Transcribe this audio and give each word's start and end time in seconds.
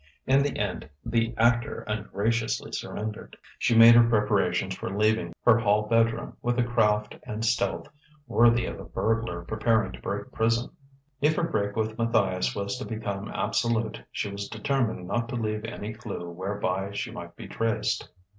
In 0.25 0.41
the 0.41 0.57
end 0.57 0.89
the 1.05 1.35
actor 1.37 1.81
ungraciously 1.81 2.71
surrendered. 2.71 3.37
She 3.59 3.75
made 3.77 3.93
her 3.93 4.01
preparations 4.09 4.73
for 4.75 4.89
leaving 4.89 5.31
her 5.45 5.59
hall 5.59 5.83
bedroom 5.83 6.35
with 6.41 6.57
a 6.57 6.63
craft 6.63 7.15
and 7.21 7.45
stealth 7.45 7.87
worthy 8.25 8.65
of 8.65 8.79
a 8.79 8.83
burglar 8.83 9.43
preparing 9.43 9.91
to 9.91 10.01
break 10.01 10.31
prison. 10.31 10.71
If 11.21 11.35
her 11.35 11.43
break 11.43 11.75
with 11.75 11.99
Matthias 11.99 12.55
was 12.55 12.79
to 12.79 12.85
become 12.85 13.29
absolute, 13.31 14.01
she 14.11 14.31
was 14.31 14.49
determined 14.49 15.07
not 15.07 15.29
to 15.29 15.35
leave 15.35 15.65
any 15.65 15.93
clue 15.93 16.31
whereby 16.31 16.93
she 16.93 17.11
might 17.11 17.35
be 17.35 17.47
traced. 17.47 18.09